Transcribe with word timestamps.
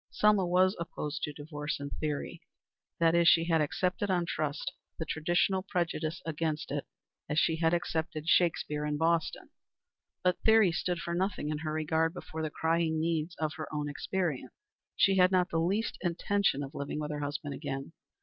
Selma 0.09 0.47
was 0.47 0.75
opposed 0.79 1.21
to 1.21 1.31
divorce 1.31 1.79
in 1.79 1.91
theory. 1.91 2.41
That 2.99 3.13
is, 3.13 3.27
she 3.27 3.43
had 3.45 3.61
accepted 3.61 4.09
on 4.09 4.25
trust 4.25 4.73
the 4.97 5.05
traditional 5.05 5.61
prejudice 5.61 6.23
against 6.25 6.71
it 6.71 6.87
as 7.29 7.37
she 7.37 7.57
had 7.57 7.71
accepted 7.71 8.27
Shakespeare 8.27 8.83
and 8.83 8.97
Boston. 8.97 9.51
But 10.23 10.39
theory 10.39 10.71
stood 10.71 10.97
for 11.01 11.13
nothing 11.13 11.49
in 11.49 11.59
her 11.59 11.71
regard 11.71 12.15
before 12.15 12.41
the 12.41 12.49
crying 12.49 12.99
needs 12.99 13.35
of 13.35 13.53
her 13.57 13.71
own 13.71 13.87
experience. 13.87 14.55
She 14.95 15.17
had 15.17 15.31
not 15.31 15.51
the 15.51 15.59
least 15.59 15.99
intention 16.01 16.63
of 16.63 16.73
living 16.73 16.99
with 16.99 17.11
her 17.11 17.19
husband 17.19 17.53
again. 17.53 17.91